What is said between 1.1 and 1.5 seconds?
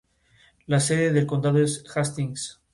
del